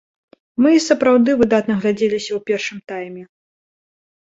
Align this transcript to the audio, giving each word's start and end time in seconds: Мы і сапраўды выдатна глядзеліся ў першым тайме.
Мы 0.65 0.71
і 0.75 0.79
сапраўды 0.85 1.35
выдатна 1.43 1.77
глядзеліся 1.85 2.25
ў 2.33 2.39
першым 2.51 2.77
тайме. 2.91 3.23